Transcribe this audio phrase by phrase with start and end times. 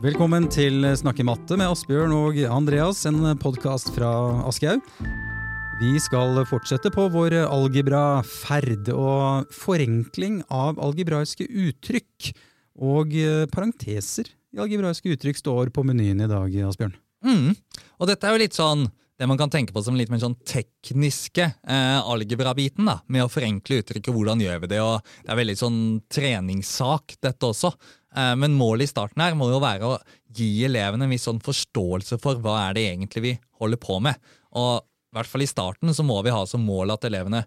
[0.00, 4.08] Velkommen til Snakke matte med Asbjørn og Andreas, en podkast fra
[4.48, 4.80] Aschehoug.
[5.76, 12.30] Vi skal fortsette på vår algebra-ferd og forenkling av algebraiske uttrykk.
[12.80, 13.12] Og
[13.52, 16.96] parenteser i algebraiske uttrykk står på menyen i dag, Asbjørn.
[17.20, 17.52] Mm.
[18.00, 18.88] Og dette er jo litt sånn
[19.20, 23.28] det man kan tenke på som litt mer sånn tekniske eh, algebra-biten, da, med å
[23.28, 24.14] forenkle uttrykket.
[24.16, 24.78] Hvordan gjør vi det?
[24.80, 27.74] og Det er veldig sånn treningssak, dette også.
[28.16, 29.98] Eh, men målet i starten her må jo være å
[30.36, 34.18] gi elevene en viss sånn forståelse for hva er det egentlig vi holder på med.
[34.58, 37.44] Og i hvert fall i starten så må vi ha som mål at elevene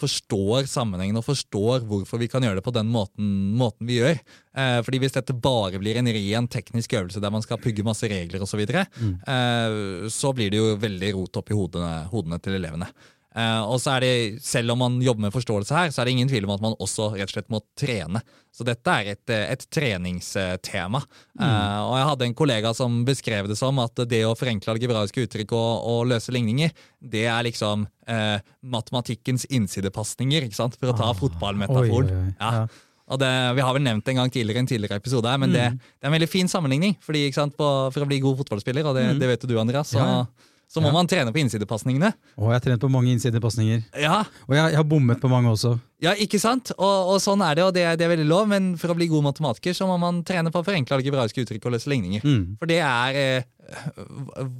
[0.00, 3.28] forstår sammenhengen og forstår hvorfor vi kan gjøre det på den måten,
[3.58, 4.18] måten vi gjør.
[4.56, 8.08] Eh, fordi Hvis dette bare blir en ren teknisk øvelse der man skal pugge masse
[8.10, 9.14] regler osv., så, videre, mm.
[9.26, 12.90] eh, så blir det jo veldig rot opp i hodene, hodene til elevene.
[13.34, 14.12] Uh, og så er det,
[14.46, 16.76] Selv om man jobber med forståelse her, så er det ingen tvil om at man
[16.78, 18.22] også rett og slett må trene.
[18.54, 21.00] Så dette er et, et treningstema.
[21.34, 21.42] Mm.
[21.42, 25.26] Uh, og Jeg hadde en kollega som beskrev det som at det å forenkle algebraiske
[25.26, 26.70] uttrykk og, og, løse ligninger,
[27.02, 30.78] det er liksom uh, matematikkens innsidepasninger, ikke sant?
[30.78, 32.14] for å ta ah, fotballmetaforen.
[32.14, 32.38] Oi, oi, oi.
[32.38, 33.18] Ja.
[33.20, 33.28] Det,
[33.58, 35.58] Vi har vel nevnt det en gang tidligere en tidligere episode, her, men mm.
[35.58, 36.94] det, det, er en veldig fin sammenligning.
[37.02, 39.20] fordi, sant, på, For å bli god fotballspiller, og det, mm.
[39.20, 40.94] det vet jo du, Andreas, så, ja så må ja.
[40.96, 42.08] man trene på innsidepasningene.
[42.34, 43.84] Og jeg har trent på mange innsidepasninger.
[44.02, 44.24] Ja.
[44.48, 45.76] Og jeg, jeg, har bommet på mange også.
[46.02, 46.72] Ja, ikke sant?
[46.74, 49.06] Og, og sånn er det, og det, det, er veldig lov, men for å bli
[49.12, 52.26] god matematiker så må man trene på å forenkle algebraiske uttrykk og løse ligninger.
[52.26, 52.56] Mm.
[52.58, 53.46] For det er eh,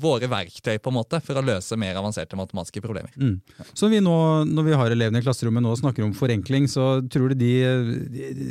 [0.06, 3.10] våre verktøy på en måte for å løse mer avanserte matematiske problemer.
[3.18, 3.34] Mm.
[3.74, 4.16] Så vi nå,
[4.54, 7.52] Når vi har elevene i klasserommet nå og snakker om forenkling, så tror du de,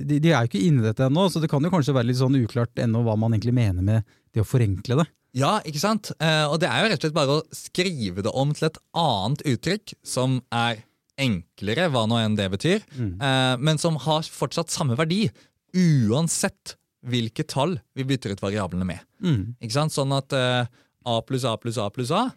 [0.04, 2.12] de, de er jo ikke inne i dette ennå, så det kan jo kanskje være
[2.12, 4.04] litt sånn uklart ennå hva man egentlig mener med
[4.36, 5.12] det å forenkle det?
[5.34, 6.12] Ja, ikke sant?
[6.22, 8.78] Eh, og det er jo rett og slett bare å skrive det om til et
[8.98, 10.84] annet uttrykk som er
[11.22, 13.12] enklere, hva nå enn det betyr, mm.
[13.18, 15.26] eh, men som har fortsatt samme verdi,
[15.74, 16.76] uansett
[17.10, 19.02] hvilke tall vi bytter ut variablene med.
[19.26, 19.56] Mm.
[19.58, 19.96] Ikke sant?
[19.96, 20.70] Sånn at eh,
[21.10, 22.28] a pluss a pluss a pluss a,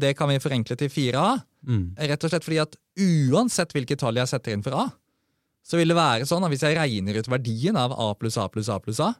[0.00, 1.24] det kan vi forenkle til 4a.
[1.68, 1.82] Mm.
[2.10, 4.86] Rett og slett fordi at uansett hvilke tall jeg setter inn for a,
[5.62, 8.48] så vil det være sånn at hvis jeg regner ut verdien av a pluss a
[8.50, 9.12] pluss a pluss a,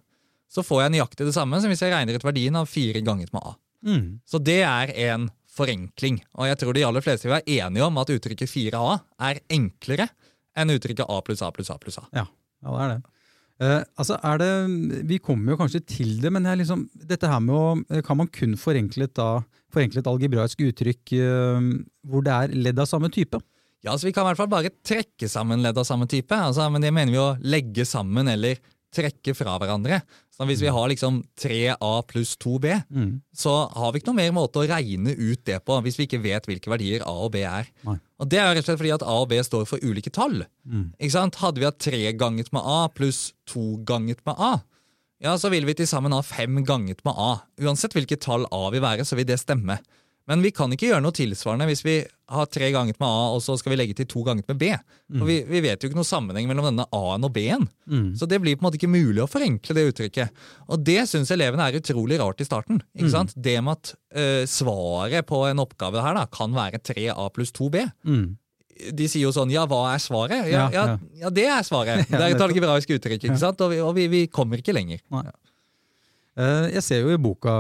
[0.50, 3.30] så får jeg nøyaktig det samme som hvis jeg regner ut verdien av fire ganget
[3.34, 3.54] med A.
[3.86, 4.08] Mm.
[4.28, 6.20] Så det er en forenkling.
[6.38, 8.98] Og jeg tror de aller fleste vil være enige om at uttrykket 4A
[9.30, 10.10] er enklere
[10.58, 12.06] enn uttrykket A pluss A pluss A pluss A.
[12.16, 12.26] Ja,
[12.64, 13.00] ja det er det.
[13.60, 14.50] Eh, altså er det,
[15.08, 18.30] Vi kommer jo kanskje til det, men liksom, dette her med å, eh, kan man
[18.32, 21.70] kun forenkle et, da, forenkle et algebraisk uttrykk eh,
[22.08, 23.40] hvor det er ledd av samme type?
[23.84, 26.36] Ja, altså Vi kan i hvert fall bare trekke sammen ledd av samme type.
[26.36, 28.60] Altså, men det mener vi å legge sammen eller
[28.94, 30.00] trekke fra hverandre.
[30.34, 33.10] Så Hvis vi har liksom 3A pluss 2B, mm.
[33.36, 36.22] så har vi ikke noen mer måte å regne ut det på hvis vi ikke
[36.24, 37.68] vet hvilke verdier A og B er.
[37.84, 37.98] Nei.
[38.20, 40.12] Og Det er jo rett og slett fordi at A og B står for ulike
[40.12, 40.42] tall.
[40.64, 40.90] Mm.
[41.40, 44.58] Hadde vi hatt 3 ganget med A pluss 2 ganget med A,
[45.20, 47.42] ja, så vil vi til sammen ha 5 ganget med A.
[47.60, 49.76] Uansett hvilket tall A vil være, så vil det stemme.
[50.30, 51.96] Men vi kan ikke gjøre noe tilsvarende hvis vi
[52.30, 54.68] har tre ganget med A, og så skal vi legge til to ganget med B.
[55.10, 57.66] For vi, vi, vet jo ikke noe sammenheng mellom denne A-en og B-en.
[57.90, 58.12] Mm.
[58.18, 60.44] Så det blir på en måte ikke mulig å forenkle det uttrykket.
[60.70, 62.78] Og det syns elevene er utrolig rart i starten.
[62.94, 63.16] ikke mm.
[63.16, 63.34] sant?
[63.34, 67.82] Det med at uh, svaret på en oppgave her da, kan være 3A pluss 2B.
[68.06, 68.24] Mm.
[68.96, 70.46] De sier jo sånn Ja, hva er svaret?
[70.48, 70.98] Ja, ja, ja.
[71.26, 72.06] ja det er svaret.
[72.14, 73.26] Det er et algebraisk uttrykk.
[73.26, 73.66] ikke sant?
[73.66, 75.02] Og vi, og vi, vi kommer ikke lenger.
[75.10, 75.26] Nei.
[76.38, 77.52] Eh, jeg ser jo i boka,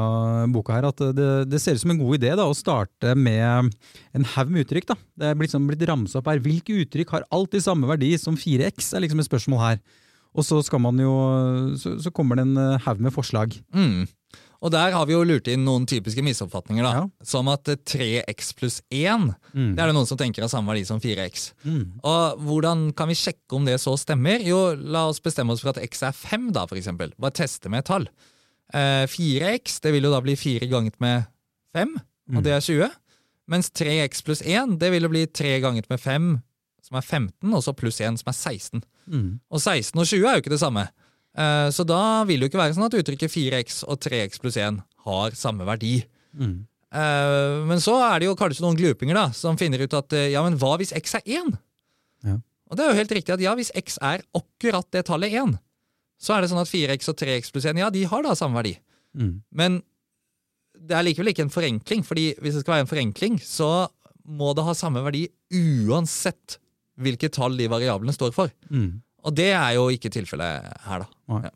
[0.54, 3.72] boka her at det, det, ser ut som en god idé da, å starte med
[4.14, 4.92] en haug med uttrykk.
[4.92, 4.98] Da.
[5.18, 6.42] Det er blitt, sånn, blitt ramsa opp her.
[6.44, 8.92] Hvilke uttrykk har alltid samme verdi som 4x?
[8.94, 9.82] er liksom et spørsmål her.
[10.30, 11.12] Og så, skal man jo,
[11.80, 13.56] så, så kommer det en eh, haug med forslag.
[13.74, 14.06] Mm.
[14.60, 16.84] Og der har vi jo lurt inn noen typiske misoppfatninger.
[16.84, 17.04] da, ja.
[17.26, 19.70] Som at 3x pluss 1 mm.
[19.74, 21.50] det er det noen som tenker har samme verdi som 4x.
[21.64, 21.84] Mm.
[22.04, 24.44] Og Hvordan kan vi sjekke om det så stemmer?
[24.44, 27.16] Jo, La oss bestemme oss for at x er 5, da, eksempel.
[27.18, 28.06] Bare teste med et tall.
[28.72, 31.26] 4x eh, det vil jo da bli 4 ganget med
[31.76, 32.44] 5, og mm.
[32.46, 32.90] det er 20.
[33.50, 36.32] Mens 3x pluss 1 det vil jo bli 3 ganget med 5,
[36.86, 38.82] som er 15, og så pluss 1, som er 16.
[39.10, 39.30] Mm.
[39.50, 40.86] Og 16 og 20 er jo ikke det samme.
[41.38, 44.58] Eh, så da vil det jo ikke være sånn at uttrykket 4x og 3x pluss
[44.60, 45.96] 1 har samme verdi.
[46.38, 46.60] Mm.
[46.90, 50.44] Eh, men så er det jo kanskje noen glupinger da, som finner ut at ja,
[50.46, 51.58] men hva hvis x er 1?
[52.26, 52.38] Ja.
[52.70, 55.58] Og det er jo helt riktig at ja, hvis x er akkurat det tallet 1,
[56.20, 58.60] så er det sånn at 4x og 3x pluss 1 ja, de har da samme
[58.60, 58.74] verdi.
[59.16, 59.34] Mm.
[59.56, 59.78] Men
[60.80, 63.88] det er likevel ikke en forenkling, fordi hvis det skal være en forenkling, så
[64.30, 65.26] må det ha samme verdi
[65.88, 66.58] uansett
[67.00, 68.52] hvilke tall de variablene står for.
[68.68, 69.00] Mm.
[69.24, 71.40] Og det er jo ikke tilfellet her, da.
[71.48, 71.52] Ja.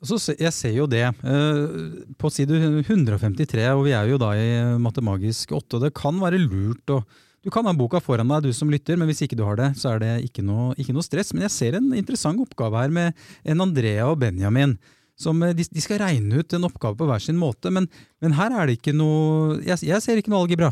[0.00, 1.04] Så jeg ser jo det.
[1.04, 1.72] Eh,
[2.16, 2.56] på side
[2.86, 4.48] 153, og vi er jo da i
[4.80, 7.02] matemagisk 8, og det kan være lurt å
[7.44, 9.70] du kan ha boka foran deg, du som lytter, men hvis ikke du har det,
[9.80, 11.32] så er det ikke noe, ikke noe stress.
[11.32, 13.16] Men jeg ser en interessant oppgave her med
[13.48, 14.76] en Andrea og Benjamin
[15.20, 17.88] som eh, de, de skal regne ut en oppgave på hver sin måte, men,
[18.24, 20.70] men her er det ikke noe jeg, jeg ser ikke noe algebra.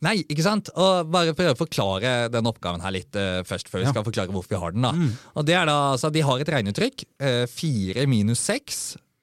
[0.00, 0.70] Nei, ikke sant?
[0.80, 3.92] Og bare prøve å forklare den oppgaven her litt uh, først, før vi Ja.
[3.92, 4.84] skal forklare hvorfor vi har den.
[4.86, 4.92] da.
[4.96, 5.10] Mm.
[5.36, 7.04] Og det er da, altså, De har et regneuttrykk.
[7.20, 8.78] Uh, 4 minus 6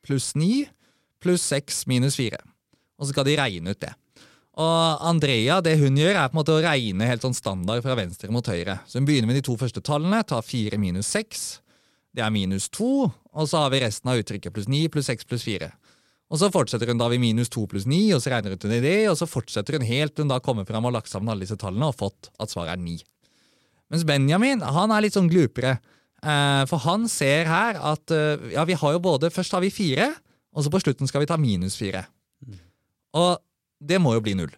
[0.06, 0.68] pluss 9
[1.26, 2.38] pluss 6 minus 4.
[3.02, 3.90] Og så skal de regne ut det.
[4.56, 7.98] Og Andrea, det hun gjør, er på en måte å regne helt sånn standard fra
[8.00, 8.78] venstre mot høyre.
[8.88, 11.42] Så hun begynner med de to første tallene, tar 4 minus 6.
[12.16, 12.92] Det er minus 2.
[13.36, 15.68] Og så har vi resten av uttrykket pluss 9 pluss 6 pluss 4.
[16.32, 18.82] Og så fortsetter hun da ved minus 2 pluss 9, og så regner hun i
[18.82, 21.30] det, og så fortsetter hun helt til hun da kommer fram og har lagt sammen
[21.30, 22.96] alle disse tallene og fått at svaret er 9.
[23.94, 25.78] Mens Benjamin han er litt sånn glupere.
[26.26, 29.70] Eh, for han ser her at eh, ja, vi har jo både Først har vi
[29.70, 30.10] fire,
[30.56, 32.08] og så på slutten skal vi ta minus fire.
[33.16, 33.36] Og
[33.82, 34.54] det må jo bli null.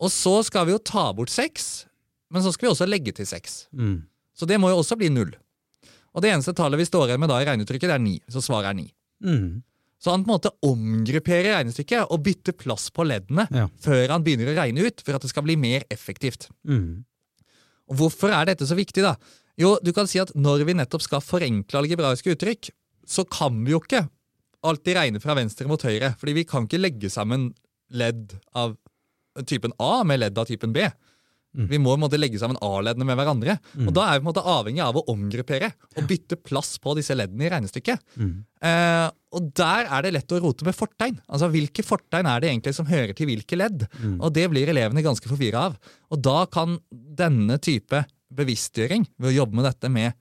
[0.00, 1.86] Og så skal vi jo ta bort seks,
[2.30, 3.66] men så skal vi også legge til seks.
[3.72, 4.02] Mm.
[4.36, 5.32] Så det må jo også bli null.
[6.16, 8.18] Og det eneste tallet vi står igjen med da i regneuttrykket, det er ni.
[8.32, 8.86] Så svaret er ni.
[9.24, 9.62] Mm.
[10.00, 13.66] Så han på en måte omgrupperer regnestykket og bytter plass på leddene Ja.
[13.80, 16.48] før han begynner å regne ut, for at det skal bli mer effektivt.
[16.68, 17.04] Mm.
[17.88, 19.02] Og Hvorfor er dette så viktig?
[19.04, 19.14] da?
[19.56, 22.70] Jo, du kan si at Når vi nettopp skal forenkle algebraiske uttrykk,
[23.06, 24.08] så kan vi jo ikke
[24.66, 26.16] alltid regne fra venstre mot høyre.
[26.18, 27.54] fordi vi kan ikke legge sammen
[27.90, 28.76] ledd av
[29.46, 30.86] typen A med ledd av typen B.
[31.56, 31.68] Mm.
[31.70, 33.54] Vi må på en måte legge sammen A-leddene med hverandre.
[33.72, 33.86] Mm.
[33.88, 36.92] Og Da er vi på en måte avhengig av å omgruppere og bytte plass på
[36.98, 38.02] disse leddene i regnestykket.
[38.20, 38.34] Mm.
[38.60, 39.06] Eh,
[39.36, 41.16] og Der er det lett å rote med fortegn.
[41.28, 43.86] Altså Hvilke fortegn er det egentlig som hører til hvilke ledd?
[44.02, 44.18] Mm.
[44.20, 45.78] Og Det blir elevene ganske forvirra av.
[46.12, 48.04] Og Da kan denne type
[48.36, 50.12] bevisstgjøring, ved å jobbe med dette med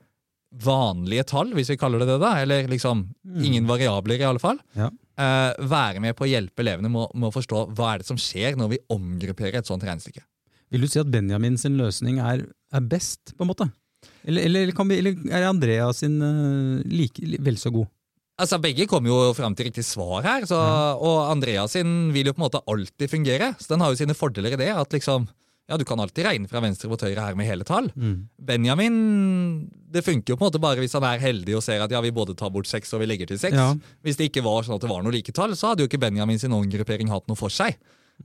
[0.64, 3.10] vanlige tall, hvis vi kaller det det, da, eller liksom
[3.44, 4.90] ingen variabler, i alle fall, Ja.
[5.22, 8.20] Eh, være med på å hjelpe elevene med, med å forstå hva er det som
[8.20, 10.24] skjer når vi omgrupperer et sånt regnestykke.
[10.74, 13.70] Vil du si at Benjamin sin løsning er, er best, på en måte?
[14.26, 17.90] Eller, eller, kan vi, eller er Andrea sin uh, like, vel så god?
[18.42, 20.58] Altså, Begge kommer jo fram til riktig svar her, så,
[21.00, 23.54] og Andrea sin vil jo på en måte alltid fungere.
[23.62, 24.74] Så den har jo sine fordeler i det.
[24.76, 25.30] at liksom,
[25.66, 27.90] ja, Du kan alltid regne fra venstre mot høyre her med hele tall.
[27.96, 28.28] Mm.
[28.38, 28.98] Benjamin
[29.96, 32.02] det funker jo på en måte bare hvis han er heldig og ser at ja,
[32.04, 33.58] vi både tar bort seks og vi legger til seks.
[33.58, 33.72] Ja.
[34.06, 36.02] Hvis det ikke var sånn at det var noe like tall, så hadde jo ikke
[36.04, 37.80] Benjamin sin omgruppering hatt noe for seg.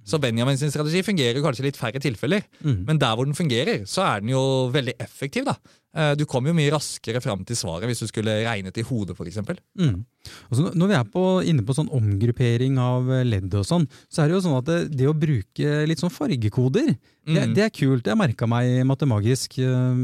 [0.04, 2.84] Så Benjamin sin strategi fungerer jo kanskje litt færre tilfeller, Mm.
[2.86, 5.44] men der hvor den fungerer, så er den jo veldig effektiv.
[5.44, 5.56] da.
[5.94, 9.16] Eh, Du kommer jo mye raskere fram til svaret hvis du skulle regnet i hodet,
[9.16, 9.36] f.eks.
[9.78, 10.04] Mm.
[10.50, 14.22] Altså, når vi er på, inne på sånn omgruppering av eh, ledd og sånn, så
[14.22, 16.96] er det jo sånn at det, det å bruke litt sånn fargekoder,
[17.26, 17.54] det, Mm.
[17.54, 18.02] det er kult.
[18.04, 19.58] Det har jeg merka meg matemagisk.
[19.58, 19.94] Eh,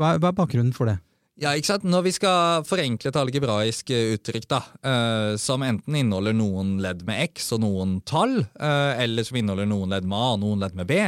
[0.00, 0.98] Hva, er- hva er bakgrunnen for det?
[1.40, 1.86] Ja, ikke sant?
[1.88, 7.00] Når vi skal forenkle et algebraisk eh, uttrykk, da, eh, som enten inneholder noen ledd
[7.08, 10.60] med x og noen tall, eh, eller som inneholder noen ledd med a og noen
[10.66, 10.98] ledd med b,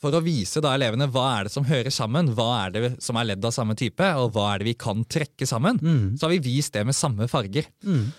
[0.00, 3.20] for å vise da elevene hva er det som hører sammen, hva er det som
[3.20, 6.16] er ledd av samme type, og hva er det vi kan trekke sammen, Mm.
[6.16, 7.68] så har vi vist det med samme farger.
[7.84, 8.12] Mm.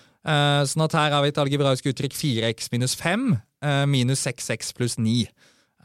[0.67, 4.97] Sånn at her har vi et algebraisk uttrykk 4x minus 5 eh, minus 6x pluss
[4.97, 5.29] 9.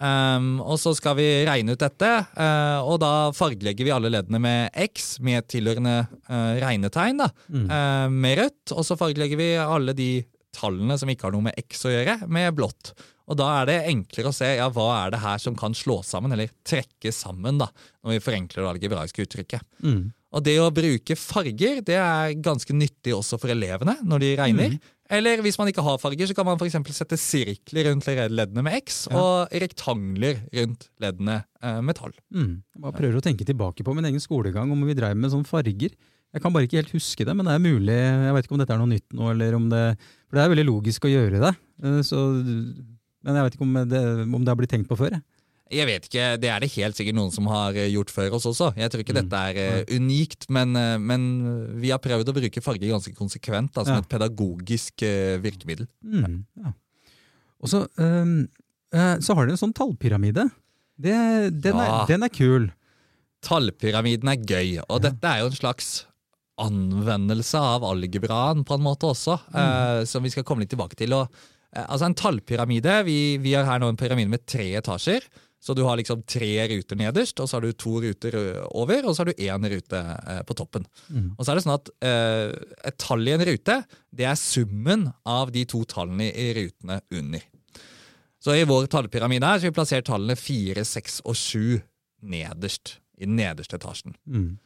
[0.02, 4.40] Um, og så skal vi regne ut dette, uh, og da fargelegger vi alle leddene
[4.42, 7.66] med x med tilhørende uh, regnetegn da, Mm.
[7.70, 8.72] uh, med rødt.
[8.74, 10.10] Og så fargelegger vi alle de
[10.52, 12.92] tallene som ikke har noe med x å gjøre, med blått.
[13.30, 16.00] Og da er det enklere å se ja, hva er det her som kan slå
[16.04, 17.70] sammen, eller trekke sammen, da,
[18.02, 19.62] når vi forenkler det algebraiske uttrykket.
[19.86, 20.10] Mm.
[20.32, 24.76] Og det å bruke farger det er ganske nyttig også for elevene når de regner.
[25.12, 26.78] Eller hvis man ikke har farger, så kan man f.eks.
[26.96, 29.18] sette sirkler rundt leddene med X, Ja.
[29.20, 32.14] og rektangler rundt leddene eh, med tall.
[32.32, 32.62] Mm.
[32.80, 35.92] Jeg prøver å tenke tilbake på min egen skolegang, om vi drev med sånne farger.
[36.32, 37.92] Jeg kan bare ikke helt huske det, men det er mulig.
[37.92, 39.82] Jeg vet ikke om dette er noe nytt nå, eller om det
[40.30, 41.52] For det er veldig logisk å gjøre det.
[41.84, 42.16] eh, Så,
[43.22, 45.12] men jeg vet ikke om det, om det har blitt tenkt på før.
[45.18, 45.22] Jeg.
[45.72, 48.44] Jeg vet ikke, Det er det helt sikkert noen som har eh, gjort før oss
[48.50, 48.74] også.
[48.76, 49.20] Jeg tror ikke Mm.
[49.22, 51.24] dette er uh, unikt, men, uh, men
[51.80, 54.00] vi har prøvd å bruke farge ganske konsekvent da, som Ja.
[54.04, 55.88] et pedagogisk uh, virkemiddel.
[56.04, 56.72] Mm, ja.
[57.62, 60.50] Og så, eh, så har dere en sånn tallpyramide.
[61.00, 62.02] Det, den, Ja.
[62.02, 62.70] er, den er kul.
[63.42, 66.04] Tallpyramiden er gøy, og dette er jo en slags
[66.62, 71.12] anvendelse av algebraen på en måte også, eh, som vi skal komme litt tilbake til.
[71.16, 71.28] Og,
[71.74, 75.22] altså En tallpyramide vi, vi har her nå en pyramide med tre etasjer.
[75.62, 78.34] Så du har liksom tre ruter nederst, og så har du to ruter
[78.74, 80.86] over, og så har du én rute eh, på toppen.
[81.06, 81.28] Mm.
[81.36, 82.54] Og så er det sånn at eh,
[82.90, 83.76] Et tall i en rute
[84.10, 87.46] det er summen av de to tallene i rutene under.
[88.42, 91.78] Så i vår tallpyramide her så har vi plassert tallene 4, 6 og 7
[92.34, 92.98] nederst.
[93.22, 94.16] I den nederste etasjen.
[94.26, 94.56] Mm.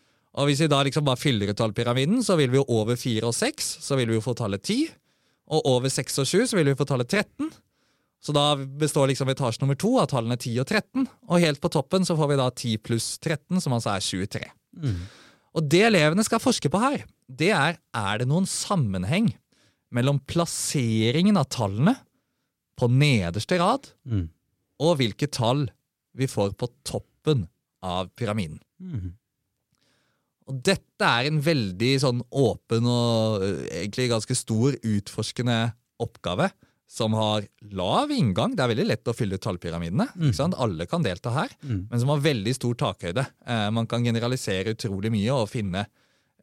[0.40, 3.28] Og hvis vi da liksom bare fyller ut tallpyramiden, så vil vi jo over 4
[3.28, 4.88] og 6, så vil vi jo få tallet 10.
[5.52, 7.52] Og over 6 og 7 så vil vi få tallet 13.
[8.26, 11.06] Så da består liksom etasje nummer to av tallene 10 og 13.
[11.30, 14.48] Og helt på toppen så får vi da 10 pluss 13, som altså er 23.
[14.82, 14.96] Mm.
[15.56, 19.30] Og det elevene skal forske på her, det er er det noen sammenheng
[19.94, 21.94] mellom plasseringen av tallene
[22.76, 24.26] på nederste rad Mm.
[24.82, 25.68] og hvilke tall
[26.16, 27.46] vi får på toppen
[27.86, 28.58] av pyramiden.
[28.82, 29.14] Mm.
[30.50, 36.50] Og dette er en veldig sånn åpen og egentlig ganske stor utforskende oppgave
[36.88, 38.54] som har lav inngang.
[38.56, 40.08] Det er veldig lett å fylle tallpyramidene.
[40.14, 40.56] ikke sant?
[40.62, 41.52] Alle kan delta her.
[41.62, 41.86] Mm.
[41.90, 43.26] Men som har veldig stor takhøyde.
[43.46, 45.86] Eh, man kan generalisere utrolig mye og finne,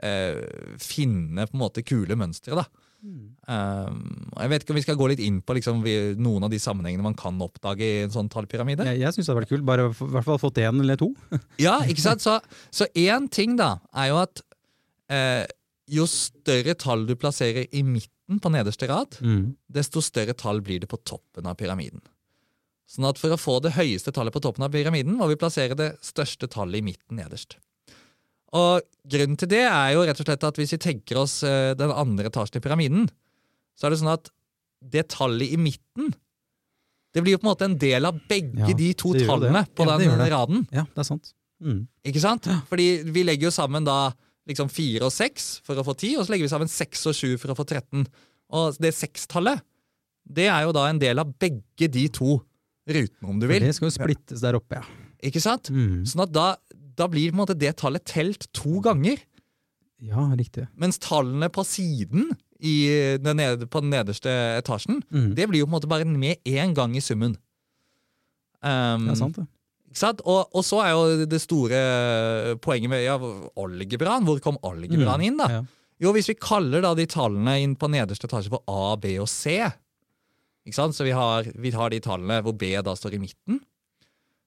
[0.04, 0.44] eh,
[0.84, 2.60] finne på en måte kule mønstre.
[2.60, 2.68] da.
[3.04, 6.54] Um, jeg vet ikke om vi skal gå litt inn på liksom, vi, noen av
[6.54, 8.86] de sammenhengene man kan oppdage i en sånn tallpyramide.
[8.88, 9.66] Jeg, jeg syns det hadde vært kult.
[9.68, 11.12] Bare i hvert fall fått én eller to.
[11.60, 12.24] Ja, ikke sant?
[12.24, 12.38] Så,
[12.72, 14.44] så én ting da, er jo at
[15.12, 15.44] eh,
[15.92, 19.56] jo større tall du plasserer i midten på nederste rad, Mm.
[19.72, 22.02] desto større tall blir det på toppen av pyramiden.
[22.88, 25.76] Sånn at for å få det høyeste tallet på toppen av pyramiden, må vi plassere
[25.76, 27.58] det største tallet i midten nederst.
[28.54, 31.74] Og grunnen til det er jo rett og slett at hvis vi tenker oss eh,
[31.74, 33.08] den andre etasjen i pyramiden,
[33.76, 34.30] så er det sånn at
[34.84, 36.14] det tallet i midten
[37.14, 39.76] det blir jo på en måte en del av begge Ja, de to tallene det.
[39.78, 40.64] på Ja, den raden.
[40.74, 41.34] Ja, det er sant.
[41.62, 41.88] Mm.
[42.10, 42.48] Ikke sant?
[42.70, 44.14] Fordi vi legger jo sammen da
[44.50, 47.16] liksom fire og seks for å få ti, og så legger vi sammen seks og
[47.16, 48.06] sju for å få 13.
[48.54, 49.62] Og det sekstallet,
[50.28, 52.38] det er jo da en del av begge de to
[52.88, 53.62] rutene, om du vil.
[53.64, 54.84] det skal jo splittes der oppe, ja.
[55.24, 55.70] Ikke sant?
[55.72, 56.04] Mm.
[56.06, 56.48] Sånn at da,
[56.98, 59.22] da blir på en måte det tallet telt to ganger,
[60.04, 60.68] Ja, riktig.
[60.76, 64.28] mens tallene på siden i den ned, på den nederste
[64.60, 65.34] etasjen, Mm.
[65.36, 67.38] det blir jo på en måte bare med én gang i summen.
[68.64, 69.48] Um, Det er sant, det.
[69.94, 70.24] Ikke sant?
[70.26, 71.80] Og, og så er jo det store
[72.66, 73.14] poenget med ja,
[73.62, 74.26] algebraen.
[74.26, 75.50] Hvor kom algebraen inn, da?
[75.60, 75.64] Ja.
[76.02, 79.30] Jo, hvis vi kaller da de tallene inn på nederste etasje for A, B og
[79.30, 79.60] C,
[80.66, 80.98] ikke sant?
[80.98, 83.62] så vi har, vi har de tallene hvor B da står i midten,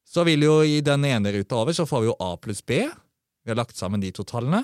[0.07, 2.83] så vil jo i den ene ruta over så får vi jo A pluss B.
[3.47, 4.63] Vi har lagt sammen de to tallene.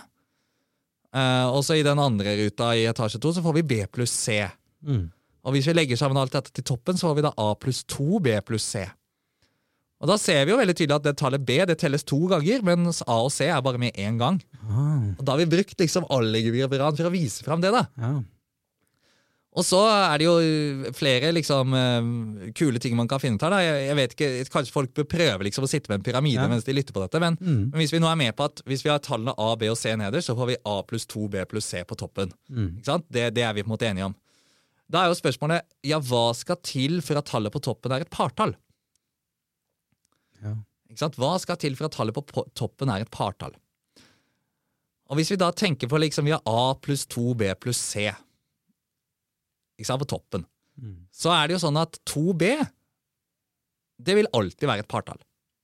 [1.14, 4.14] Eh, og så i den andre ruta i etasje to så får vi B pluss
[4.24, 4.40] C.
[4.86, 5.06] Mm.
[5.46, 7.82] Og hvis vi legger sammen alt dette til toppen, så får vi da A pluss
[7.90, 8.84] 2, B pluss C.
[10.02, 12.62] Og da ser vi jo veldig tydelig at det tallet B det telles to ganger,
[12.66, 14.40] mens A og C er bare med én gang.
[14.66, 17.86] Ah, Og da har vi brukt liksom algebraen for å vise fram det, da.
[18.02, 18.16] ja.
[19.52, 23.52] Og så er det jo flere liksom eh, kule ting man kan finne ut her.
[23.60, 26.46] Jeg, vet ikke, Kanskje folk bør prøve liksom å sitte med en pyramide Ja.
[26.48, 27.20] mens de lytter på dette.
[27.20, 27.68] Men, Mm.
[27.70, 29.76] men hvis vi nå er med på at hvis vi har tallene A, B og
[29.76, 32.32] C nederst, så får vi A pluss 2, B pluss C på toppen.
[32.50, 32.80] Mm.
[33.12, 34.14] Det, det er vi på en måte enige om.
[34.90, 38.10] Da er jo spørsmålet ja, hva skal til for at tallet på toppen er et
[38.10, 38.56] partall?
[40.42, 40.54] Ja.
[41.16, 43.54] Hva skal til for at tallet på toppen er et partall?
[45.12, 48.08] Og hvis vi da tenker på liksom vi har A pluss 2, B pluss C
[49.78, 50.46] ikke sant, på toppen,
[50.80, 51.04] Mm.
[51.12, 52.46] så er det jo sånn at 2B
[54.02, 55.18] det vil alltid være et partall.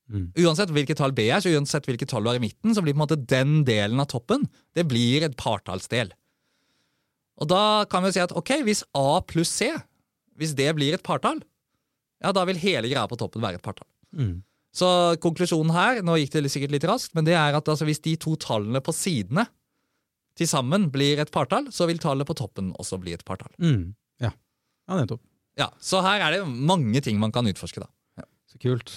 [0.09, 0.27] Mm.
[0.37, 2.93] Uansett hvilket tall B er, så uansett hvilket tall du har i midten, så blir
[2.93, 4.45] på en måte den delen av toppen
[4.77, 6.11] det blir et partallsdel.
[7.41, 9.71] Og da kan vi jo si at ok, hvis A pluss C,
[10.37, 11.41] hvis det blir et partall,
[12.21, 13.89] ja, da vil hele greia på toppen være et partall.
[14.13, 14.43] Mm.
[14.79, 14.89] Så
[15.23, 18.15] konklusjonen her, nå gikk det sikkert litt raskt, men det er at altså, hvis de
[18.21, 19.47] to tallene på sidene
[20.39, 23.51] til sammen blir et partall, så vil tallet på toppen også bli et partall.
[23.59, 23.89] Mm.
[24.23, 24.31] Ja.
[24.31, 25.23] ja, nettopp.
[25.59, 27.89] Ja, Så her er det mange ting man kan utforske, da.
[28.49, 28.93] Så kult.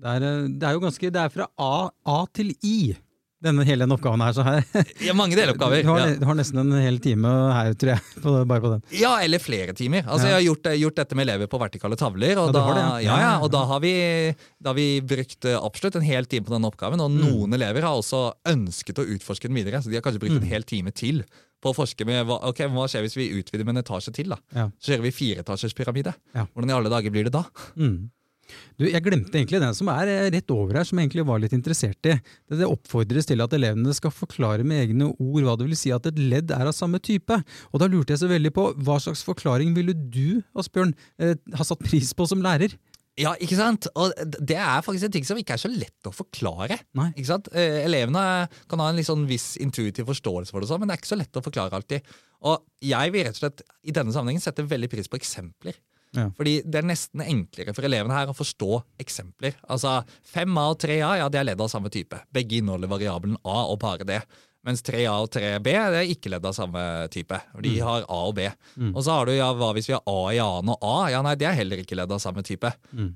[0.00, 2.94] Det er, eh, det er jo ganske Det er fra A, A til I,
[3.46, 4.34] denne hele den oppgaven her.
[4.36, 4.64] Så her
[5.06, 5.82] Ja, mange deloppgaver.
[5.86, 6.14] Du har, Ja.
[6.20, 8.82] du har nesten en hel time her, tror jeg, på, bare på den.
[8.98, 10.02] Ja, eller flere timer.
[10.04, 10.36] Altså, Ja.
[10.36, 12.36] Jeg har gjort, gjort dette med elever på vertikale tavler.
[12.42, 13.16] Og, Ja, da, det, ja.
[13.24, 13.32] ja.
[13.40, 13.94] Og da, har vi,
[14.60, 17.00] da har vi brukt eh, absolutt en hel time på denne oppgaven.
[17.00, 17.20] Og Mm.
[17.24, 19.80] noen elever har også ønsket å utforske den videre.
[19.82, 20.42] Så de har kanskje brukt Mm.
[20.42, 21.22] en hel time til
[21.62, 24.28] på å forske med hva, ok, hva skjer hvis vi utvider med en etasje til.
[24.28, 24.36] da?
[24.78, 26.12] Så kjører vi fireetasjers pyramide.
[26.36, 26.44] Ja.
[26.54, 27.44] Hvordan i alle dager blir det da?
[27.78, 28.10] Mm.
[28.76, 31.40] Du, jeg glemte egentlig den som er eh, rett over her, som jeg egentlig var
[31.42, 32.16] litt interessert i.
[32.52, 36.08] Det, oppfordres til at elevene skal forklare med egne ord hva det vil si at
[36.10, 37.40] et ledd er av samme type.
[37.72, 41.66] Og da lurte jeg så veldig på, hva slags forklaring ville du, Asbjørn, eh, ha
[41.66, 42.76] satt pris på som lærer?
[43.16, 43.86] Ja, ikke sant?
[43.96, 44.12] Og
[44.44, 46.76] det er faktisk en ting som ikke er så lett å forklare.
[46.98, 47.08] Nei.
[47.14, 47.48] Ikke sant?
[47.56, 48.22] Eh, elevene
[48.68, 51.20] kan ha en sånn viss intuitiv forståelse for det, sånn, men det er ikke så
[51.22, 52.04] lett å forklare alltid.
[52.44, 55.78] Og jeg vil rett og slett i denne sammenhengen sette veldig pris på eksempler.
[56.16, 56.26] Ja.
[56.36, 59.54] Fordi det er nesten enklere for elevene her å forstå eksempler.
[59.68, 60.00] Altså
[60.32, 62.18] 5A og 3A ja, det er ledd av samme type.
[62.34, 64.22] Begge inneholder variabelen A og bare det.
[64.66, 66.80] Mens 3A og 3B det er ikke ledd av samme
[67.14, 67.38] type.
[67.62, 68.48] De De har A og B.
[68.90, 70.96] Og så har du ja, hva hvis vi har A i annen og A?
[71.14, 72.72] Ja, nei, Det er heller ikke ledd av samme type.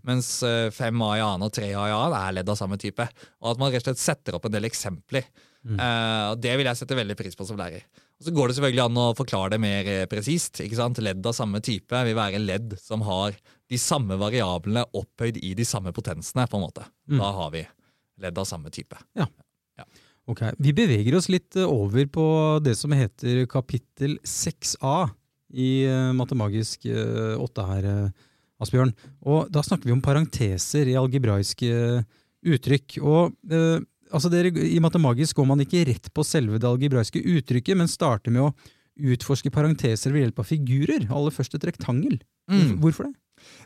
[0.07, 3.09] Mens eh, 5A i annen og 3A i annen er ledd av samme type.
[3.43, 5.27] Og at man rett og slett setter opp en del eksempler.
[5.67, 7.83] Eh, og Det vil jeg sette veldig pris på som lærer.
[8.21, 10.61] Så går det selvfølgelig an å forklare det mer eh, presist.
[10.61, 11.01] ikke sant?
[11.01, 13.37] Ledd av samme type vil være ledd som har
[13.71, 16.45] de samme variablene opphøyd i de samme potensene.
[16.51, 16.85] på en måte.
[17.09, 17.65] Da har vi
[18.21, 18.99] ledd av samme type.
[20.29, 22.27] Ok, Vi beveger oss litt eh, over på
[22.63, 25.09] det som heter kapittel 6a
[25.51, 27.87] i uh, Matemagisk uh, 8 her,
[28.63, 28.93] Asbjørn.
[29.27, 32.05] Og Da snakker vi om parenteser i algebraiske
[32.47, 33.01] uttrykk.
[33.01, 37.79] Og uh, altså dere, I Matemagisk går man ikke rett på selve det algebraiske uttrykket,
[37.79, 38.53] men starter med å
[39.01, 41.09] utforske parenteser ved hjelp av figurer.
[41.09, 42.21] Aller først et rektangel.
[42.51, 42.79] Mm.
[42.83, 43.17] Hvorfor det?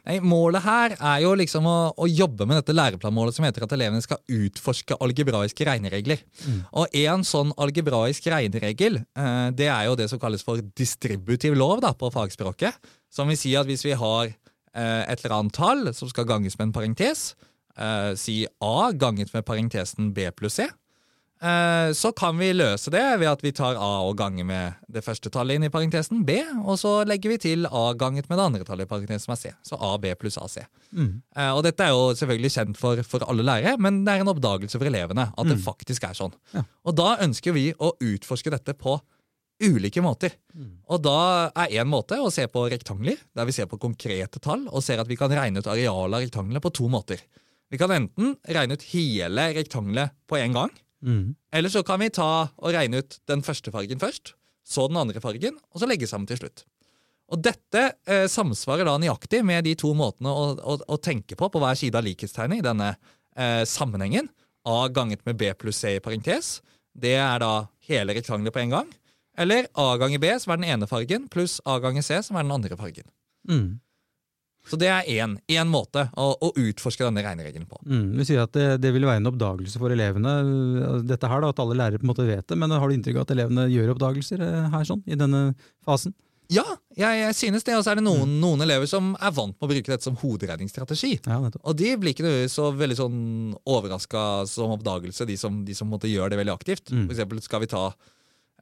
[0.04, 3.72] Nei, Målet her er jo liksom å, å, jobbe med dette læreplanmålet som heter at
[3.74, 6.22] elevene skal utforske algebraiske regneregler.
[6.44, 6.60] Mm.
[6.80, 11.82] Og En sånn algebraisk regneregel eh, det er jo det som kalles for distributiv lov
[11.84, 12.78] da, på fagspråket.
[13.12, 16.58] Som vil si at hvis vi har eh, et eller annet tall som skal ganges
[16.60, 17.32] med en parentes,
[17.78, 20.68] eh, si A ganget med parentesen B pluss C,
[21.44, 25.02] Eh, så kan vi løse det ved at vi tar A og ganger med det
[25.04, 28.46] første tallet inn i parentesen B, og så legger vi til A ganget med det
[28.46, 29.52] andre tallet i parentesen som er C.
[29.66, 30.62] Så A, B pluss AC.
[30.94, 31.20] Mm.
[31.36, 34.32] Eh, og dette er jo selvfølgelig kjent for, for, alle lærere, men det er en
[34.32, 35.52] oppdagelse for elevene at mm.
[35.52, 36.32] det faktisk er sånn.
[36.54, 36.64] Ja.
[36.86, 38.96] Og da ønsker vi å utforske dette på
[39.64, 40.32] ulike måter.
[40.56, 40.78] Mm.
[40.96, 41.18] Og da
[41.50, 45.02] er én måte å se på rektangler, der vi ser på konkrete tall og ser
[45.02, 47.20] at vi kan regne ut arealet av rektangler på to måter.
[47.72, 50.72] Vi kan enten regne ut hele rektangelet på en gang,
[51.04, 51.34] Mm.
[51.52, 54.32] Eller så kan vi ta og regne ut den første fargen først,
[54.64, 56.64] så den andre fargen, og så legge sammen til slutt.
[57.32, 61.48] Og Dette eh, samsvarer da nøyaktig med de to måtene å, å, å, tenke på
[61.50, 64.28] på hver side av likhetstegnet i denne eh, sammenhengen.
[64.64, 66.58] A ganget med B pluss C i parentes.
[66.92, 68.92] Det er da hele rektangelet på en gang.
[69.40, 72.46] Eller A ganger B, som er den ene fargen, pluss A ganger C, som er
[72.46, 73.08] den andre fargen.
[73.48, 73.80] Mm.
[74.64, 77.78] Så det er én måte å, å, utforske denne regneregelen på.
[77.84, 80.34] Mm, du sier at det, det, vil være en oppdagelse for elevene,
[81.04, 82.58] dette her da, at alle lærere på en måte vet det.
[82.60, 85.50] Men har du inntrykk av at elevene gjør oppdagelser eh, her sånn, i denne
[85.84, 86.16] fasen?
[86.52, 87.76] Ja, jeg, jeg synes det.
[87.78, 88.40] Og så er det noen, mm.
[88.42, 91.14] noen, elever som er vant med å bruke dette som hoderegningsstrategi.
[91.24, 93.22] Ja, og de blir ikke så veldig sånn
[93.68, 96.92] overraska som oppdagelse, de som, de som måtte gjøre det veldig aktivt.
[96.92, 97.06] Mm.
[97.06, 97.84] For eksempel skal vi ta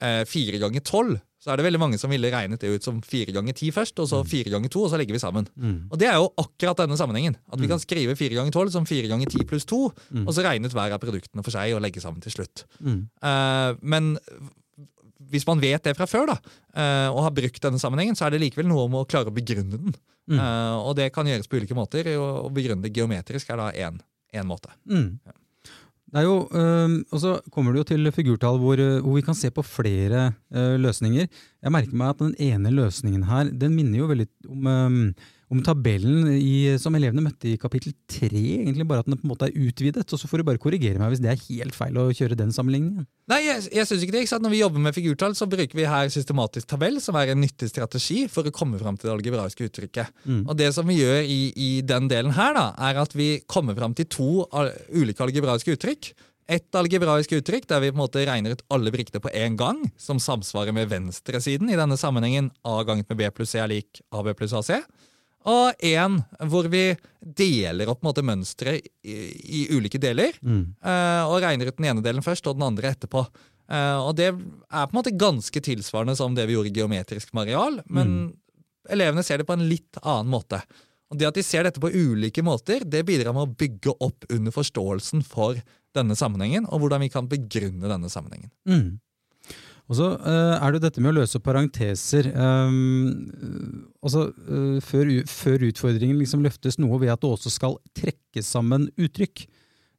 [0.03, 3.01] eh, fire ganger tolv, så er det veldig mange som ville regnet det ut som
[3.03, 4.29] fire ganger ti først, og så mm.
[4.31, 5.49] fire ganger to, og så legger vi sammen.
[5.59, 5.79] Mm.
[5.91, 7.35] Og det er jo akkurat denne sammenhengen.
[7.51, 7.73] At vi mm.
[7.73, 10.23] kan skrive fire ganger tolv som fire ganger ti pluss to, mm.
[10.23, 12.63] og så regne ut hver av produktene for seg og legge sammen til slutt.
[12.79, 13.01] Mm.
[13.27, 14.13] Uh, men
[15.33, 16.39] hvis man vet det fra før, da,
[16.79, 19.35] uh, og har brukt denne sammenhengen, så er det likevel noe om å klare å
[19.35, 20.01] begrunne den.
[20.31, 24.47] Uh, og det kan gjøres på ulike måter, å begrunne det geometrisk er da én
[24.47, 24.71] måte.
[24.87, 25.35] Ja.
[26.13, 26.45] Det er jo,
[27.09, 30.27] og så kommer det jo til figurtall hvor, øh, hvor vi kan se på flere
[30.53, 31.25] øh, løsninger.
[31.63, 34.69] Jeg merker meg at den ene løsningen her den minner jo veldig om,
[35.53, 38.41] om tabellen i, som elevene møtte i kapittel tre.
[38.63, 40.07] Egentlig bare at den på en måte er utvidet.
[40.07, 42.55] og Så får du bare korrigere meg hvis det er helt feil å kjøre den
[42.55, 43.05] sammenligningen.
[43.31, 44.25] Nei, jeg, jeg synes ikke det.
[44.25, 47.43] Ikke Når vi jobber med figurtall, så bruker vi her systematisk tabell, som er en
[47.45, 50.17] nyttig strategi for å komme fram til det algebraiske uttrykket.
[50.25, 50.43] Mm.
[50.47, 53.77] Og Det som vi gjør i, i, den delen her, da, er at vi kommer
[53.77, 54.31] fram til to
[54.97, 56.13] ulike algebraiske uttrykk.
[56.53, 59.85] Et algebraisk uttrykk der vi på en måte regner ut alle brikkene på én gang,
[60.01, 64.03] som samsvarer med venstresiden, i denne sammenhengen A ganget med B pluss C er lik
[64.17, 64.81] AB pluss AC
[65.49, 69.17] og en hvor vi deler opp mønsteret i,
[69.63, 70.37] i, ulike deler.
[70.43, 70.75] Mm.
[70.85, 73.25] Uh, og regner ut den ene delen først og den andre etterpå.
[73.73, 77.49] Uh, og Det er på en måte ganske tilsvarende som det vi gjorde geometrisk med
[77.49, 78.33] areal, men mm.
[78.97, 80.63] elevene ser det på en litt annen måte.
[81.13, 84.27] Og Det at de ser dette på ulike måter, det bidrar med å bygge opp
[84.33, 85.59] under forståelsen for
[85.93, 88.53] denne sammenhengen, og hvordan vi kan begrunne denne sammenhengen.
[88.65, 89.01] Mm.
[89.91, 92.31] Og så uh, er det jo dette med å løse parenteser.
[92.37, 98.45] Um, altså, uh, før, før, utfordringen liksom løftes noe ved at det også skal trekke
[98.47, 99.45] sammen uttrykk.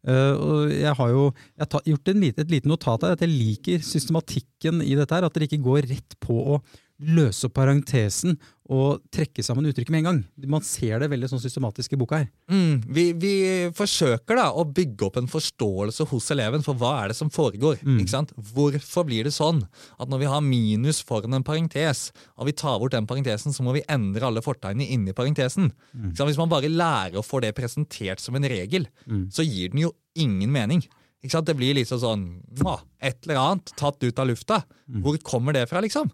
[0.03, 3.83] Uh, jeg har jo jeg har gjort lite, et lite notat her, at jeg liker
[3.85, 5.13] systematikken i dette.
[5.13, 6.63] her, At dere ikke går rett på å
[7.03, 8.37] løse opp parentesen
[8.71, 10.19] og trekke sammen uttrykket med en gang.
[10.49, 12.29] Man ser det veldig sånn systematisk i boka her.
[12.47, 13.33] Mm, vi, vi,
[13.75, 17.81] forsøker da å bygge opp en forståelse hos eleven for hva er det som foregår.
[17.83, 17.99] Mm.
[18.53, 19.61] Hvorfor blir det sånn
[19.99, 22.07] at når vi har minus foran en parentes,
[22.39, 25.73] og vi tar bort den parentesen, så må vi endre alle fortegnene inni parentesen?
[25.91, 26.15] Mm.
[26.15, 29.27] Hvis man bare lærer å få det presentert som en regel, mm.
[29.33, 30.85] så gir den jo ingen mening.
[31.23, 32.23] Det blir liksom sånn
[32.99, 34.63] Et eller annet tatt ut av lufta.
[34.87, 35.03] Mm.
[35.03, 36.11] Hvor kommer det fra, liksom?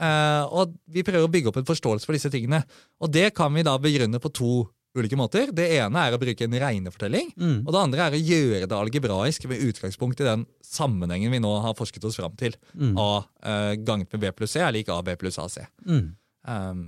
[0.00, 2.62] Uh, og Vi prøver å bygge opp en forståelse for disse tingene.
[3.04, 4.52] Og Det kan vi da begrunne på to
[4.96, 5.50] ulike måter.
[5.54, 7.30] Det ene er å bruke en regnefortelling.
[7.38, 7.58] Mm.
[7.62, 11.52] Og det andre er å gjøre det algebraisk med utgangspunkt i den sammenhengen vi nå
[11.64, 12.56] har forsket oss fram til.
[12.74, 12.96] Mm.
[12.98, 13.10] A
[13.52, 15.60] eh, ganget med B pluss C er lik AB pluss AC.
[15.86, 16.08] Mm.
[16.48, 16.82] Um,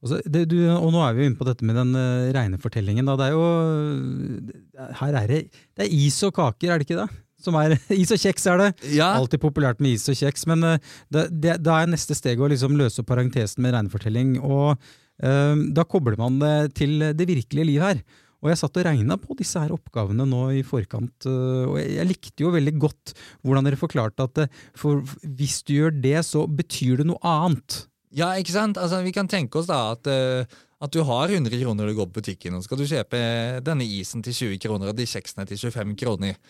[0.00, 3.10] altså, det, du, og nå er vi jo inne på dette med den uh, regnefortellingen.
[3.10, 3.18] Da.
[3.20, 5.42] Det er jo Her er det,
[5.76, 7.10] det er is og kaker, er det ikke det?
[7.44, 8.70] Som er Is og kjeks er det.
[8.96, 9.12] Ja.
[9.18, 10.46] Alltid populært med is og kjeks.
[10.50, 10.64] Men
[11.12, 14.38] det, det, da er neste steg å liksom løse parentesen med regnefortelling.
[14.40, 18.02] Og uh, da kobler man det til det virkelige liv her.
[18.40, 21.90] Og jeg satt og regna på disse her oppgavene nå i forkant, øh, og jeg,
[21.98, 23.12] jeg likte jo veldig godt
[23.44, 24.40] hvordan dere forklarte at
[24.78, 27.82] for, hvis du gjør det, så betyr det noe annet.
[28.16, 28.80] Ja, ikke sant?
[28.80, 32.00] Altså, vi kan tenke oss da at, uh, at du har 100 kroner når du
[32.00, 33.20] går på butikken, og skal du kjøpe
[33.66, 36.40] denne isen til 20 kroner og de kjeksene til 25 kroner.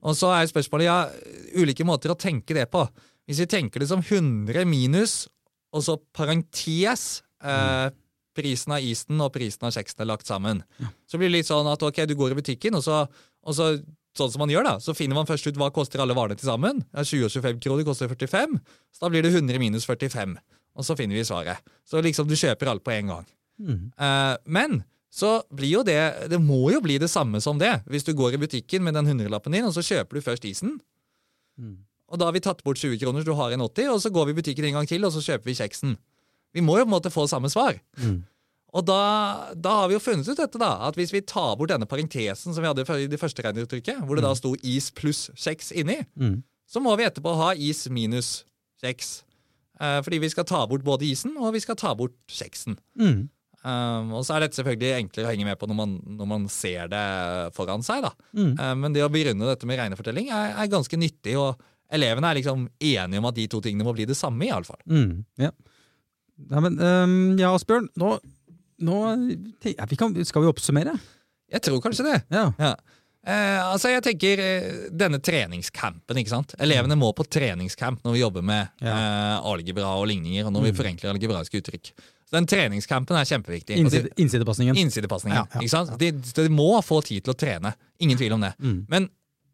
[0.00, 0.98] Og så er spørsmålet ja,
[1.60, 2.86] ulike måter å tenke det på.
[3.28, 5.24] Hvis vi tenker det som 100 minus,
[5.76, 7.92] og så parentes eh,
[8.36, 10.62] prisen av isen og prisen av kjeksen er lagt sammen.
[10.80, 10.90] Ja.
[11.06, 13.04] Så blir det litt sånn at ok, du går i butikken, og så,
[13.44, 13.74] og så
[14.16, 16.50] sånn som man gjør da, så finner man først ut hva koster alle varene til
[16.50, 16.82] sammen.
[16.96, 18.56] 20 og 25 kroner koster 45,
[18.96, 20.34] så da blir det 100 minus 45.
[20.78, 21.62] Og så finner vi svaret.
[21.86, 23.28] Så liksom du kjøper alt på en gang.
[23.60, 23.80] Mm.
[24.00, 27.80] Uh, men så blir jo det Det må jo bli det samme som det.
[27.90, 30.78] Hvis du går i butikken med den hundrelappen din, og så kjøper du først isen.
[31.58, 31.80] Mm.
[32.10, 34.10] Og da har vi tatt bort 20 kroner, så du har en 80, og så
[34.10, 35.96] går vi i butikken en gang til, og så kjøper vi kjeksen.
[36.54, 37.78] Vi må jo på en måte få samme svar.
[37.98, 38.22] Mm.
[38.70, 39.00] Og da,
[39.54, 42.54] da, har vi jo funnet ut dette, da, at hvis vi tar bort denne parentesen
[42.54, 44.38] som vi hadde i det første regneuttrykket, hvor det da mm.
[44.38, 46.38] sto is pluss kjeks inni, mm.
[46.70, 48.44] så må vi etterpå ha is minus
[48.82, 49.20] kjeks.
[49.80, 52.78] Eh, fordi vi skal ta bort både isen og vi skal ta bort kjeksen.
[53.00, 53.26] Mm.
[53.60, 56.46] Um, og så er dette selvfølgelig enklere å henge med på når man, når man
[56.52, 57.04] ser det
[57.56, 58.06] foran seg.
[58.06, 58.12] da.
[58.32, 58.54] Mm.
[58.56, 61.60] Um, men det å begrunne dette med regnefortelling er, er, ganske nyttig, og
[61.92, 64.46] elevene er liksom enige om at de to tingene må bli det samme.
[64.48, 64.80] i alle fall.
[64.88, 65.24] Mm.
[65.44, 65.52] Ja.
[66.50, 68.14] Ja, men, um, ja, Asbjørn, nå
[68.80, 68.96] nå
[69.68, 70.94] ja, vi kan, Skal vi oppsummere?
[71.50, 72.16] Jeg tror kanskje det.
[72.32, 72.46] Ja.
[72.60, 72.74] ja.
[73.20, 76.20] Eh, altså jeg tenker eh, Denne treningscampen.
[76.22, 76.54] ikke sant?
[76.62, 78.94] Elevene må på treningscamp når vi jobber med ja.
[78.94, 80.78] eh, algebra og ligninger, og når vi mm.
[80.78, 81.92] forenkler algebraiske uttrykk.
[82.30, 83.76] Så Den treningskampen er kjempeviktig.
[83.82, 84.76] Innside, innsidepasningen.
[84.78, 85.96] Innsidepasningen, ja, ikke sant?
[85.98, 87.74] De, de, må få tid til å trene.
[87.98, 88.52] Ingen tvil om det.
[88.62, 88.84] Mm.
[88.92, 89.08] Men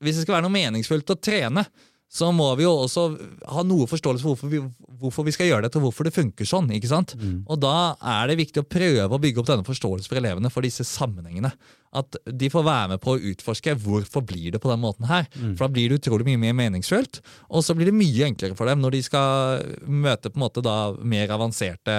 [0.04, 1.64] hvis det skal være noe meningsfullt å trene,
[2.12, 3.06] så må vi jo også
[3.50, 4.60] ha noe forståelse for hvorfor vi,
[5.00, 6.68] hvorfor vi skal gjøre dette, og hvorfor det funker sånn.
[6.76, 7.16] ikke sant?
[7.18, 7.40] Mm.
[7.48, 10.66] Og da er det viktig å prøve å bygge opp denne forståelsen for elevene for
[10.66, 11.50] disse sammenhengene.
[11.96, 15.28] At de får være med på å utforske hvorfor blir det på den måten her.
[15.34, 15.54] Mm.
[15.56, 18.68] For da blir det utrolig mye mer meningsfullt, og så blir det mye enklere for
[18.68, 21.96] dem når de skal møte på en måte da mer avanserte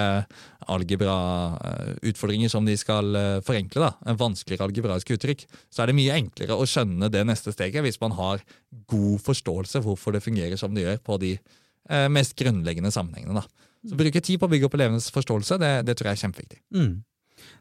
[0.68, 3.88] algebra-utfordringer som de skal eh, forenkle.
[3.88, 5.46] da, en Vanskeligere algebraisk uttrykk.
[5.72, 8.44] Så er det mye enklere å skjønne det neste steget hvis man har
[8.90, 13.42] god forståelse hvorfor det fungerer som det gjør på de eh, mest grunnleggende sammenhengene.
[13.42, 13.68] da.
[13.88, 16.60] Så Bruke tid på å bygge opp elevenes forståelse, det, det tror jeg er kjempeviktig.
[16.74, 16.92] Mm.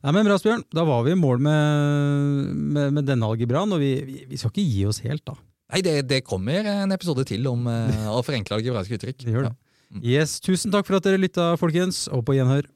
[0.06, 0.64] Nei, men Bra, Bjørn.
[0.74, 4.54] Da var vi i mål med, med, med denne algebraen, og vi, vi, vi, skal
[4.54, 5.38] ikke gi oss helt, da.
[5.74, 9.24] Nei, det, det kommer en episode til om uh, å forenkle algebraiske uttrykk.
[9.26, 9.56] Det gjør det.
[9.56, 9.64] Ja.
[9.88, 10.04] Mm.
[10.04, 12.68] Yes, Tusen takk for at dere lytta, folkens, og på gjenhør.